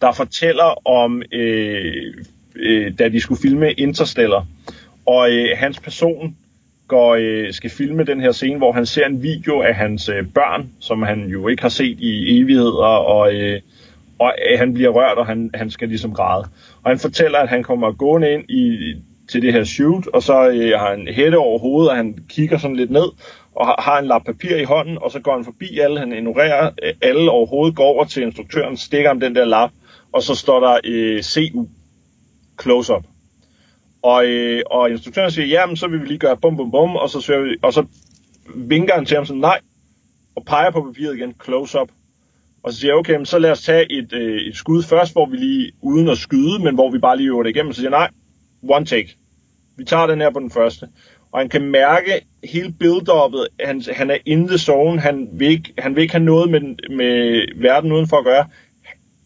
der 0.00 0.12
fortæller 0.12 0.88
om, 0.88 1.22
øh, 1.32 2.14
øh, 2.56 2.98
da 2.98 3.08
de 3.08 3.20
skulle 3.20 3.40
filme 3.42 3.72
Interstellar, 3.72 4.46
og 5.06 5.30
øh, 5.30 5.48
hans 5.56 5.80
person 5.80 6.36
går, 6.88 7.16
øh, 7.20 7.52
skal 7.52 7.70
filme 7.70 8.04
den 8.04 8.20
her 8.20 8.32
scene, 8.32 8.58
hvor 8.58 8.72
han 8.72 8.86
ser 8.86 9.06
en 9.06 9.22
video 9.22 9.62
af 9.62 9.74
hans 9.74 10.08
øh, 10.08 10.26
børn, 10.34 10.70
som 10.80 11.02
han 11.02 11.26
jo 11.28 11.48
ikke 11.48 11.62
har 11.62 11.68
set 11.68 12.00
i 12.00 12.40
evigheder, 12.40 12.86
og, 12.86 13.34
øh, 13.34 13.60
og 14.18 14.34
øh, 14.50 14.58
han 14.58 14.74
bliver 14.74 14.90
rørt, 14.90 15.18
og 15.18 15.26
han, 15.26 15.50
han 15.54 15.70
skal 15.70 15.88
ligesom 15.88 16.14
græde. 16.14 16.48
Og 16.82 16.90
han 16.90 16.98
fortæller, 16.98 17.38
at 17.38 17.48
han 17.48 17.62
kommer 17.62 17.92
gående 17.92 18.32
ind 18.32 18.50
i, 18.50 18.94
til 19.28 19.42
det 19.42 19.52
her 19.52 19.64
shoot, 19.64 20.06
og 20.06 20.22
så 20.22 20.48
øh, 20.48 20.78
har 20.78 20.90
han 20.90 21.08
hætte 21.10 21.36
over 21.36 21.58
hovedet, 21.58 21.90
og 21.90 21.96
han 21.96 22.18
kigger 22.28 22.58
sådan 22.58 22.76
lidt 22.76 22.90
ned, 22.90 23.08
og 23.56 23.66
har, 23.66 23.82
har 23.82 23.98
en 23.98 24.06
lap 24.06 24.24
papir 24.24 24.56
i 24.56 24.64
hånden, 24.64 24.98
og 25.02 25.10
så 25.10 25.20
går 25.20 25.34
han 25.34 25.44
forbi 25.44 25.78
alle, 25.78 25.98
han 25.98 26.12
ignorerer 26.12 26.70
øh, 26.82 26.94
alle 27.02 27.30
overhovedet, 27.30 27.76
går 27.76 27.84
over 27.84 28.04
til 28.04 28.22
instruktøren, 28.22 28.76
stikker 28.76 29.08
ham 29.10 29.20
den 29.20 29.34
der 29.34 29.44
lap, 29.44 29.70
og 30.12 30.22
så 30.22 30.34
står 30.34 30.60
der 30.60 30.78
øh, 30.84 31.22
CU, 31.22 31.68
close 32.62 32.94
up. 32.94 33.04
Og, 34.02 34.26
øh, 34.26 34.62
og 34.70 34.90
instruktøren 34.90 35.30
siger, 35.30 35.46
jamen 35.46 35.76
så 35.76 35.88
vil 35.88 36.02
vi 36.02 36.06
lige 36.06 36.18
gøre 36.18 36.36
bum 36.36 36.56
bum 36.56 36.70
bum, 36.70 36.96
og 36.96 37.10
så, 37.10 37.42
vi, 37.42 37.56
og 37.62 37.72
så 37.72 37.86
vinker 38.54 38.94
han 38.94 39.06
til 39.06 39.16
ham 39.16 39.26
sådan, 39.26 39.40
nej, 39.40 39.60
og 40.36 40.44
peger 40.44 40.70
på 40.70 40.82
papiret 40.82 41.16
igen, 41.16 41.34
close 41.44 41.80
up. 41.80 41.88
Og 42.62 42.72
så 42.72 42.78
siger 42.78 42.92
jeg, 42.92 42.98
okay, 42.98 43.16
men 43.16 43.26
så 43.26 43.38
lad 43.38 43.50
os 43.50 43.62
tage 43.62 43.92
et, 43.92 44.12
øh, 44.12 44.40
et 44.40 44.56
skud 44.56 44.82
først, 44.82 45.12
hvor 45.12 45.26
vi 45.26 45.36
lige, 45.36 45.72
uden 45.82 46.08
at 46.08 46.18
skyde, 46.18 46.64
men 46.64 46.74
hvor 46.74 46.90
vi 46.90 46.98
bare 46.98 47.16
lige 47.16 47.28
øver 47.28 47.42
det 47.42 47.50
igennem. 47.50 47.72
Så 47.72 47.80
siger 47.80 47.90
jeg, 47.90 47.98
nej, 47.98 48.76
one 48.76 48.86
take. 48.86 49.16
Vi 49.76 49.84
tager 49.84 50.06
den 50.06 50.20
her 50.20 50.30
på 50.30 50.40
den 50.40 50.50
første. 50.50 50.88
Og 51.34 51.40
han 51.40 51.48
kan 51.48 51.62
mærke 51.62 52.26
hele 52.44 52.74
build-up'et. 52.84 53.46
Han, 53.60 53.82
han 53.92 54.10
er 54.10 54.18
in 54.26 54.48
the 54.48 54.58
zone. 54.58 55.00
Han 55.00 55.28
vil 55.32 55.48
ikke, 55.48 55.74
han 55.78 55.94
vil 55.94 56.02
ikke 56.02 56.14
have 56.14 56.24
noget 56.24 56.50
med, 56.50 56.60
med 56.96 57.44
verden 57.56 57.92
udenfor 57.92 58.16
at 58.16 58.24
gøre. 58.24 58.46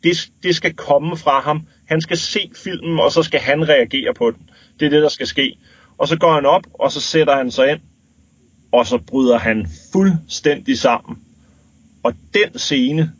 Det, 0.02 0.30
det 0.42 0.56
skal 0.56 0.74
komme 0.74 1.16
fra 1.16 1.40
ham. 1.40 1.66
Han 1.88 2.00
skal 2.00 2.16
se 2.16 2.50
filmen, 2.56 3.00
og 3.00 3.12
så 3.12 3.22
skal 3.22 3.40
han 3.40 3.68
reagere 3.68 4.14
på 4.14 4.30
den. 4.30 4.50
Det 4.80 4.86
er 4.86 4.90
det, 4.90 5.02
der 5.02 5.08
skal 5.08 5.26
ske. 5.26 5.58
Og 5.98 6.08
så 6.08 6.18
går 6.18 6.32
han 6.32 6.46
op, 6.46 6.62
og 6.74 6.92
så 6.92 7.00
sætter 7.00 7.36
han 7.36 7.50
sig 7.50 7.70
ind, 7.70 7.80
og 8.72 8.86
så 8.86 8.98
bryder 8.98 9.38
han 9.38 9.66
fuldstændig 9.92 10.78
sammen. 10.78 11.18
Og 12.02 12.14
den 12.34 12.58
scene, 12.58 13.12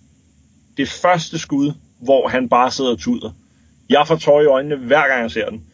det 0.77 0.89
første 0.89 1.39
skud, 1.39 1.73
hvor 2.01 2.29
han 2.29 2.49
bare 2.49 2.71
sidder 2.71 2.91
og 2.91 2.99
tuder. 2.99 3.31
Jeg 3.89 4.07
får 4.07 4.17
tøj 4.17 4.43
i 4.43 4.47
øjnene 4.47 4.77
hver 4.77 5.09
gang 5.09 5.23
jeg 5.23 5.31
ser 5.31 5.51
den. 5.51 5.68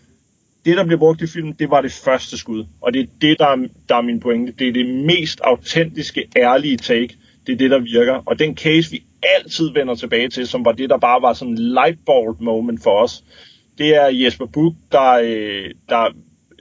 Det, 0.65 0.77
der 0.77 0.85
bliver 0.85 0.99
brugt 0.99 1.23
i 1.23 1.27
filmen, 1.27 1.53
det 1.59 1.71
var 1.71 1.81
det 1.81 1.93
første 1.93 2.39
skud. 2.39 2.65
Og 2.81 2.95
det 2.95 3.01
er 3.01 3.07
det, 3.21 3.39
der 3.39 3.47
er, 3.47 3.57
der 3.89 3.97
er 3.97 4.03
min 4.03 4.21
pointe. 4.21 4.53
Det 4.59 4.69
er 4.69 4.73
det 4.73 4.87
mest 4.87 5.41
autentiske, 5.41 6.25
ærlige 6.37 6.77
take. 6.77 7.17
Det 7.47 7.53
er 7.53 7.57
det, 7.57 7.71
der 7.71 7.79
virker. 7.79 8.23
Og 8.27 8.39
den 8.39 8.57
case, 8.57 8.91
vi 8.91 9.03
altid 9.23 9.71
vender 9.75 9.95
tilbage 9.95 10.29
til, 10.29 10.47
som 10.47 10.65
var 10.65 10.73
det, 10.73 10.91
der 10.91 10.99
bare 10.99 11.23
var 11.23 11.33
sådan 11.33 11.53
en 11.53 11.59
lightbulb 11.59 12.41
moment 12.41 12.83
for 12.83 13.03
os, 13.03 13.25
det 13.79 13.97
er 13.97 14.09
Jesper 14.09 14.47
Buch, 14.47 14.77
der, 14.93 15.13
øh, 15.13 15.71
der 15.89 16.09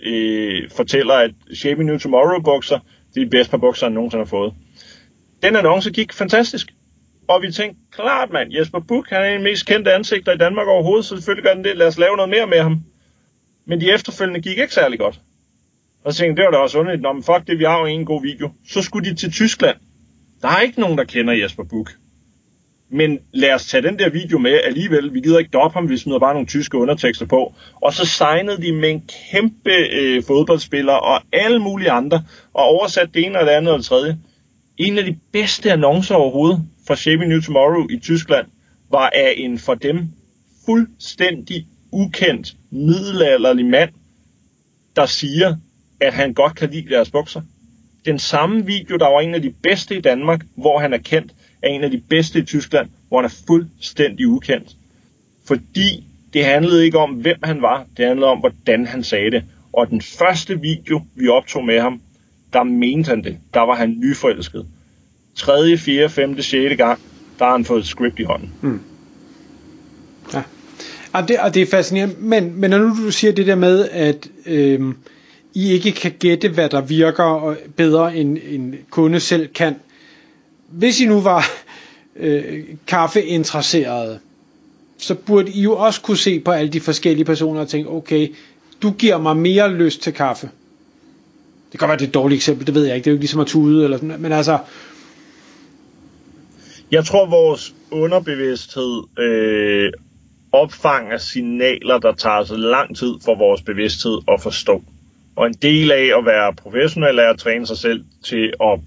øh, 0.05 0.69
fortæller, 0.75 1.13
at 1.13 1.31
Shaping 1.53 1.89
New 1.89 1.97
Tomorrow 1.97 2.41
bukser, 2.41 2.79
det 3.13 3.21
er 3.21 3.25
de 3.25 3.29
bedste 3.29 3.51
par 3.51 3.57
bukser, 3.57 3.85
han 3.85 3.93
nogensinde 3.93 4.23
har 4.23 4.29
fået. 4.29 4.53
Den 5.43 5.55
annonce 5.55 5.91
gik 5.91 6.13
fantastisk. 6.13 6.73
Og 7.27 7.41
vi 7.41 7.51
tænkte, 7.51 7.79
klart 7.91 8.31
mand, 8.33 8.53
Jesper 8.53 8.79
Buch, 8.79 9.09
han 9.09 9.21
er 9.21 9.25
en 9.25 9.33
af 9.33 9.39
de 9.39 9.43
mest 9.43 9.65
kendte 9.65 9.93
ansigter 9.93 10.31
i 10.33 10.37
Danmark 10.37 10.67
overhovedet, 10.67 11.05
så 11.05 11.15
selvfølgelig 11.15 11.43
gør 11.43 11.53
den 11.53 11.63
det. 11.63 11.77
Lad 11.77 11.87
os 11.87 11.97
lave 11.97 12.15
noget 12.15 12.29
mere 12.29 12.47
med 12.47 12.59
ham. 12.59 12.83
Men 13.65 13.81
de 13.81 13.93
efterfølgende 13.93 14.41
gik 14.41 14.57
ikke 14.57 14.73
særlig 14.73 14.99
godt. 14.99 15.19
Og 16.03 16.13
så 16.13 16.19
tænkte 16.19 16.41
det 16.41 16.45
var 16.45 16.51
da 16.51 16.57
også 16.57 16.79
underligt, 16.79 17.01
Nå, 17.01 17.13
men 17.13 17.23
fuck 17.23 17.47
det, 17.47 17.59
vi 17.59 17.63
har 17.63 17.79
jo 17.79 17.85
en 17.85 18.05
god 18.05 18.21
video. 18.21 18.51
Så 18.67 18.81
skulle 18.81 19.09
de 19.09 19.15
til 19.15 19.31
Tyskland. 19.31 19.77
Der 20.41 20.47
er 20.47 20.59
ikke 20.59 20.79
nogen, 20.79 20.97
der 20.97 21.03
kender 21.03 21.33
Jesper 21.33 21.63
Buch. 21.63 21.91
Men 22.89 23.19
lad 23.31 23.53
os 23.53 23.65
tage 23.65 23.81
den 23.81 23.99
der 23.99 24.09
video 24.09 24.37
med 24.37 24.59
alligevel. 24.63 25.13
Vi 25.13 25.19
gider 25.21 25.39
ikke 25.39 25.51
doppe 25.53 25.73
ham, 25.73 25.89
vi 25.89 25.97
smider 25.97 26.19
bare 26.19 26.33
nogle 26.33 26.47
tyske 26.47 26.77
undertekster 26.77 27.25
på. 27.25 27.53
Og 27.81 27.93
så 27.93 28.05
signede 28.05 28.61
de 28.61 28.71
med 28.73 28.89
en 28.89 29.09
kæmpe 29.31 29.71
øh, 29.91 30.23
fodboldspiller 30.23 30.93
og 30.93 31.21
alle 31.31 31.59
mulige 31.59 31.91
andre, 31.91 32.23
og 32.53 32.63
oversat 32.63 33.09
det 33.13 33.25
ene 33.25 33.39
og 33.39 33.45
det 33.45 33.51
andet 33.51 33.73
og 33.73 33.79
det 33.79 33.85
tredje. 33.85 34.17
En 34.77 34.97
af 34.97 35.03
de 35.03 35.17
bedste 35.31 35.71
annoncer 35.71 36.15
overhovedet 36.15 36.61
fra 36.87 36.95
Shaping 36.95 37.29
New 37.29 37.41
Tomorrow 37.41 37.87
i 37.89 37.99
Tyskland 37.99 38.47
var 38.91 39.09
af 39.09 39.33
en 39.37 39.59
for 39.59 39.73
dem 39.73 40.07
fuldstændig 40.65 41.67
ukendt 41.93 42.55
middelalderlig 42.71 43.65
mand, 43.65 43.89
der 44.95 45.05
siger, 45.05 45.55
at 45.99 46.13
han 46.13 46.33
godt 46.33 46.55
kan 46.55 46.69
lide 46.69 46.89
deres 46.89 47.11
bukser. 47.11 47.41
Den 48.05 48.19
samme 48.19 48.65
video, 48.65 48.97
der 48.97 49.07
var 49.07 49.21
en 49.21 49.35
af 49.35 49.41
de 49.41 49.53
bedste 49.63 49.97
i 49.97 50.01
Danmark, 50.01 50.45
hvor 50.55 50.79
han 50.79 50.93
er 50.93 50.97
kendt, 50.97 51.33
er 51.61 51.67
en 51.67 51.83
af 51.83 51.91
de 51.91 52.01
bedste 52.09 52.39
i 52.39 52.43
Tyskland, 52.43 52.89
hvor 53.07 53.17
han 53.17 53.25
er 53.25 53.35
fuldstændig 53.47 54.27
ukendt. 54.27 54.75
Fordi 55.45 56.07
det 56.33 56.45
handlede 56.45 56.85
ikke 56.85 56.97
om, 56.97 57.09
hvem 57.09 57.37
han 57.43 57.61
var, 57.61 57.85
det 57.97 58.05
handlede 58.05 58.31
om, 58.31 58.39
hvordan 58.39 58.87
han 58.87 59.03
sagde 59.03 59.31
det. 59.31 59.43
Og 59.73 59.89
den 59.89 60.01
første 60.01 60.59
video, 60.61 61.01
vi 61.15 61.27
optog 61.27 61.65
med 61.65 61.79
ham, 61.79 62.01
der 62.53 62.63
mente 62.63 63.09
han 63.09 63.23
det. 63.23 63.37
Der 63.53 63.61
var 63.61 63.75
han 63.75 63.89
nyforelsket. 63.89 64.67
Tredje, 65.35 65.77
fjerde, 65.77 66.09
femte, 66.09 66.43
sjette 66.43 66.75
gang, 66.75 66.99
der 67.39 67.45
har 67.45 67.51
han 67.51 67.65
fået 67.65 67.79
et 67.79 67.87
script 67.87 68.19
i 68.19 68.23
hånden. 68.23 68.53
Mm. 68.61 68.81
Ja. 70.33 70.43
Ja, 71.15 71.21
det, 71.27 71.39
og 71.39 71.53
det 71.53 71.61
er 71.61 71.65
fascinerende. 71.65 72.15
Men, 72.17 72.53
men 72.55 72.69
når 72.69 72.77
nu 72.77 73.05
du 73.05 73.11
siger 73.11 73.33
det 73.33 73.47
der 73.47 73.55
med, 73.55 73.89
at 73.89 74.29
øhm, 74.45 74.97
I 75.53 75.71
ikke 75.71 75.91
kan 75.91 76.11
gætte, 76.19 76.49
hvad 76.49 76.69
der 76.69 76.81
virker 76.81 77.55
bedre 77.75 78.15
end 78.15 78.37
en 78.49 78.75
kunde 78.89 79.19
selv 79.19 79.47
kan. 79.47 79.75
Hvis 80.67 81.01
I 81.01 81.05
nu 81.05 81.21
var 81.21 81.45
øh, 82.15 82.63
kaffeinteresserede, 82.87 84.19
så 84.97 85.15
burde 85.15 85.51
I 85.51 85.61
jo 85.61 85.77
også 85.77 86.01
kunne 86.01 86.17
se 86.17 86.39
på 86.39 86.51
alle 86.51 86.71
de 86.71 86.79
forskellige 86.79 87.25
personer 87.25 87.61
og 87.61 87.67
tænke, 87.67 87.89
okay, 87.89 88.35
du 88.81 88.91
giver 88.91 89.17
mig 89.17 89.37
mere 89.37 89.73
lyst 89.73 90.01
til 90.01 90.13
kaffe. 90.13 90.49
Det 91.71 91.79
kan 91.79 91.87
være, 91.87 91.97
det 91.97 92.03
er 92.03 92.07
et 92.07 92.13
dårligt 92.13 92.37
eksempel, 92.39 92.67
det 92.67 92.75
ved 92.75 92.85
jeg 92.85 92.95
ikke. 92.95 93.05
Det 93.05 93.09
er 93.09 93.11
jo 93.11 93.15
ikke 93.15 93.23
ligesom 93.23 93.39
at 93.39 93.47
tude, 93.47 93.83
eller 93.83 93.97
sådan, 93.97 94.21
men 94.21 94.31
altså... 94.31 94.57
Jeg 96.91 97.05
tror, 97.05 97.29
vores 97.29 97.73
underbevidsthed 97.91 99.03
øh, 99.19 99.91
opfanger 100.53 101.17
signaler, 101.17 101.97
der 101.97 102.13
tager 102.13 102.43
så 102.43 102.55
lang 102.55 102.97
tid 102.97 103.13
for 103.25 103.35
vores 103.35 103.61
bevidsthed 103.61 104.17
at 104.27 104.41
forstå. 104.41 104.83
Og 105.35 105.47
en 105.47 105.53
del 105.53 105.91
af 105.91 106.17
at 106.17 106.25
være 106.25 106.53
professionel 106.53 107.19
er 107.19 107.29
at 107.29 107.39
træne 107.39 107.67
sig 107.67 107.77
selv 107.77 108.05
til 108.23 108.53
at 108.61 108.79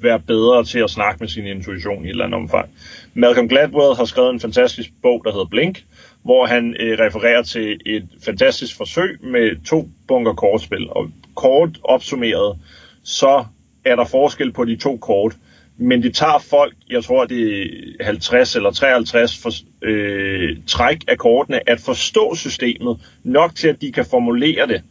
være 0.00 0.20
bedre 0.20 0.64
til 0.64 0.78
at 0.78 0.90
snakke 0.90 1.20
med 1.20 1.28
sin 1.28 1.46
intuition 1.46 2.04
i 2.04 2.06
et 2.06 2.10
eller 2.10 2.24
andet 2.24 2.40
omfang. 2.40 2.68
Malcolm 3.14 3.48
Gladwell 3.48 3.96
har 3.96 4.04
skrevet 4.04 4.30
en 4.30 4.40
fantastisk 4.40 4.90
bog, 5.02 5.22
der 5.24 5.32
hedder 5.32 5.46
Blink, 5.46 5.84
hvor 6.22 6.46
han 6.46 6.76
øh, 6.80 6.98
refererer 6.98 7.42
til 7.42 7.80
et 7.86 8.08
fantastisk 8.24 8.76
forsøg 8.76 9.18
med 9.22 9.64
to 9.64 9.88
bunker 10.08 10.32
kortspil. 10.32 10.90
Og 10.90 11.10
kort 11.34 11.78
opsummeret, 11.84 12.58
så 13.02 13.44
er 13.84 13.96
der 13.96 14.04
forskel 14.04 14.52
på 14.52 14.64
de 14.64 14.76
to 14.76 14.96
kort 14.96 15.36
men 15.80 16.02
det 16.02 16.14
tager 16.14 16.38
folk, 16.38 16.74
jeg 16.90 17.04
tror 17.04 17.24
det 17.24 17.62
er 18.00 18.04
50 18.04 18.56
eller 18.56 18.70
53 18.70 19.38
for, 19.38 19.50
øh, 19.82 20.56
træk 20.66 20.98
af 21.08 21.18
kortene, 21.18 21.70
at 21.70 21.80
forstå 21.80 22.34
systemet 22.34 23.00
nok 23.24 23.54
til, 23.54 23.68
at 23.68 23.80
de 23.80 23.92
kan 23.92 24.04
formulere 24.10 24.66
det 24.66 24.82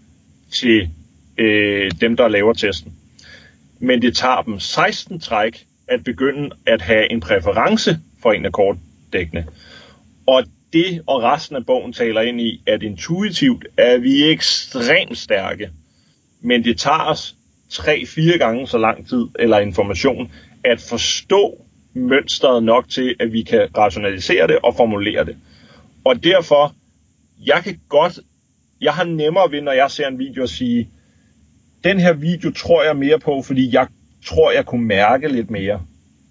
til 0.52 0.90
øh, 1.38 1.92
dem, 2.02 2.18
der 2.18 2.28
laver 2.28 2.54
testen. 2.54 2.94
Men 3.80 4.02
det 4.02 4.16
tager 4.16 4.42
dem 4.42 4.60
16 4.60 5.20
træk 5.20 5.66
at 5.88 6.04
begynde 6.04 6.50
at 6.66 6.82
have 6.82 7.12
en 7.12 7.20
præference 7.20 8.00
for 8.22 8.32
en 8.32 8.46
af 8.46 8.52
kortdækkene. 8.52 9.46
Og 10.28 10.44
det 10.74 11.02
og 11.08 11.24
resten 11.24 11.56
af 11.56 11.66
bogen 11.66 11.94
taler 11.94 12.22
ind 12.22 12.42
i, 12.42 12.64
at 12.68 12.84
intuitivt 12.84 13.66
er 13.78 13.98
vi 13.98 14.32
ekstremt 14.32 15.18
stærke, 15.18 15.70
men 16.42 16.64
det 16.64 16.78
tager 16.78 17.06
os 17.06 17.36
3-4 17.74 18.38
gange 18.38 18.68
så 18.68 18.78
lang 18.78 19.08
tid 19.10 19.26
eller 19.40 19.60
information 19.60 20.32
at 20.64 20.82
forstå 20.82 21.66
mønstret 21.94 22.64
nok 22.64 22.90
til, 22.90 23.16
at 23.20 23.34
vi 23.34 23.42
kan 23.42 23.68
rationalisere 23.78 24.48
det 24.48 24.58
og 24.64 24.76
formulere 24.76 25.26
det. 25.26 25.38
Og 26.04 26.24
derfor, 26.24 26.76
jeg 27.46 27.62
kan 27.64 27.80
godt, 27.90 28.20
jeg 28.82 28.94
har 28.94 29.04
nemmere 29.04 29.52
ved, 29.52 29.62
når 29.62 29.72
jeg 29.72 29.92
ser 29.92 30.08
en 30.08 30.20
video, 30.20 30.44
at 30.44 30.50
sige, 30.50 30.90
den 31.84 32.00
her 32.00 32.14
video 32.14 32.52
tror 32.52 32.84
jeg 32.84 32.96
mere 32.96 33.20
på, 33.20 33.42
fordi 33.42 33.74
jeg 33.74 33.88
tror, 34.26 34.52
jeg 34.52 34.66
kunne 34.66 34.86
mærke 34.86 35.28
lidt 35.28 35.50
mere. 35.50 35.82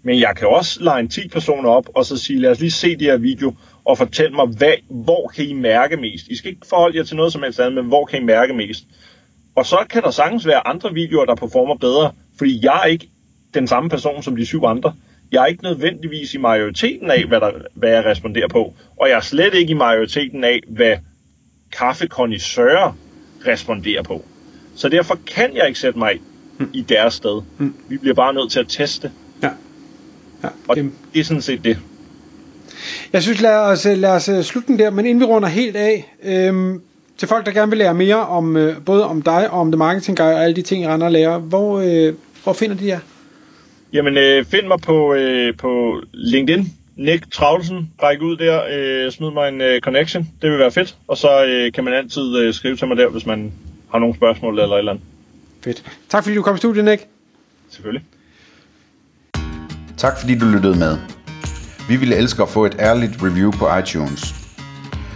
Men 0.03 0.21
jeg 0.21 0.37
kan 0.37 0.49
også 0.49 0.83
lege 0.83 1.09
10 1.09 1.29
personer 1.29 1.69
op, 1.69 1.89
og 1.95 2.05
så 2.05 2.17
sige, 2.17 2.39
lad 2.39 2.51
os 2.51 2.61
lige 2.61 2.71
se 2.71 2.97
det 2.97 3.03
her 3.03 3.17
video, 3.17 3.55
og 3.85 3.99
fortæl 3.99 4.33
mig, 4.35 4.47
hvad, 4.47 4.73
hvor 4.91 5.29
kan 5.29 5.45
I 5.45 5.53
mærke 5.53 5.97
mest? 5.97 6.29
I 6.29 6.37
skal 6.37 6.51
ikke 6.51 6.67
forholde 6.67 6.99
jer 6.99 7.05
til 7.05 7.17
noget 7.17 7.33
som 7.33 7.43
helst 7.43 7.61
andet, 7.61 7.75
men 7.75 7.87
hvor 7.87 8.05
kan 8.05 8.23
I 8.23 8.25
mærke 8.25 8.55
mest? 8.55 8.85
Og 9.57 9.67
så 9.67 9.87
kan 9.91 10.03
der 10.03 10.11
sagtens 10.11 10.47
være 10.47 10.67
andre 10.67 10.95
videoer, 10.95 11.25
der 11.25 11.35
performer 11.35 11.75
bedre, 11.75 12.13
fordi 12.39 12.65
jeg 12.65 12.81
er 12.85 12.87
ikke 12.87 13.09
den 13.55 13.67
samme 13.67 13.91
person 13.91 14.23
som 14.23 14.37
de 14.37 14.47
syv 14.47 14.65
andre. 14.65 14.95
Jeg 15.33 15.43
er 15.43 15.47
ikke 15.47 15.63
nødvendigvis 15.63 16.35
i 16.35 16.39
majoriteten 16.39 17.11
af, 17.11 17.25
hvad, 17.25 17.41
der, 17.41 17.51
hvad 17.75 17.91
jeg 17.91 18.05
responderer 18.05 18.49
på, 18.49 18.75
og 19.01 19.09
jeg 19.09 19.17
er 19.17 19.21
slet 19.21 19.55
ikke 19.55 19.71
i 19.71 19.75
majoriteten 19.75 20.45
af, 20.45 20.61
hvad 20.69 20.97
kaffekondisører 21.73 22.97
responderer 23.47 24.03
på. 24.03 24.25
Så 24.77 24.89
derfor 24.89 25.19
kan 25.27 25.57
jeg 25.57 25.67
ikke 25.67 25.81
sætte 25.81 25.99
mig 25.99 26.21
i 26.73 26.83
deres 26.83 27.15
sted. 27.15 27.43
Mm. 27.59 27.75
Vi 27.89 27.97
bliver 27.97 28.15
bare 28.15 28.35
nødt 28.35 28.53
til 28.53 28.61
at 28.61 28.69
teste. 28.69 29.13
Ja. 29.43 29.51
ja 30.43 30.49
og 30.69 30.77
det, 30.77 30.93
det 31.15 31.21
er 31.21 31.25
sådan 31.25 31.43
set 31.43 31.65
det. 31.65 31.79
Jeg 33.13 33.23
synes, 33.23 33.41
lad 33.41 33.57
os, 33.57 33.85
lad 33.85 34.11
os 34.11 34.29
øh, 34.29 34.43
slutte 34.43 34.69
den 34.69 34.79
der, 34.79 34.91
men 34.91 35.07
inden 35.07 35.21
vi 35.21 35.25
runder 35.25 35.49
helt 35.49 35.77
af, 35.77 36.15
øhm, 36.23 36.83
til 37.19 37.29
folk, 37.29 37.47
der 37.47 37.53
gerne 37.53 37.71
vil 37.71 37.79
lære 37.79 37.95
mere 37.95 38.27
om 38.27 38.57
øh, 38.57 38.85
både 38.85 39.07
om 39.07 39.23
dig 39.23 39.51
og 39.51 39.61
om 39.61 39.73
The 39.73 39.79
Marketing 39.79 40.19
Guy 40.19 40.25
og 40.25 40.45
alle 40.45 40.57
de 40.57 40.63
ting, 40.63 40.85
I 40.85 40.87
render 40.89 41.07
og 41.07 41.13
lærer, 41.13 41.39
hvor, 41.39 41.81
øh, 41.81 42.15
hvor 42.45 42.53
finder 42.53 42.77
de 42.77 42.87
jer? 42.87 43.01
Jamen, 43.93 44.17
øh, 44.17 44.45
find 44.45 44.67
mig 44.67 44.81
på, 44.81 45.15
øh, 45.15 45.57
på 45.57 46.01
LinkedIn. 46.13 46.73
Nick 46.97 47.33
Travlsen, 47.33 47.91
række 48.03 48.25
ud 48.25 48.37
der, 48.37 48.63
øh, 48.71 49.13
smid 49.13 49.31
mig 49.31 49.49
en 49.49 49.61
øh, 49.61 49.81
connection, 49.81 50.29
det 50.43 50.51
vil 50.51 50.59
være 50.59 50.71
fedt. 50.71 50.97
Og 51.09 51.17
så 51.17 51.45
øh, 51.45 51.73
kan 51.73 51.85
man 51.85 51.95
altid 51.95 52.37
øh, 52.37 52.55
skrive 52.55 52.77
til 52.77 52.89
mig 52.89 52.97
der, 52.97 53.09
hvis 53.09 53.27
man 53.27 53.53
har 53.91 53.99
nogle 53.99 54.15
spørgsmål 54.15 54.59
eller 54.59 54.75
et 54.75 54.79
eller 54.79 54.93
andet. 54.93 55.05
Fedt. 55.65 55.85
Tak 56.09 56.23
fordi 56.23 56.37
du 56.37 56.43
kom 56.43 56.55
i 56.55 56.59
studiet, 56.59 56.85
Nick. 56.85 57.07
Selvfølgelig. 57.71 58.05
Tak 59.97 60.21
fordi 60.21 60.39
du 60.39 60.47
lyttede 60.47 60.79
med. 60.79 60.99
Vi 61.89 61.97
ville 61.97 62.17
elske 62.17 62.43
at 62.43 62.49
få 62.49 62.65
et 62.65 62.77
ærligt 62.79 63.13
review 63.23 63.51
på 63.51 63.77
iTunes. 63.79 64.46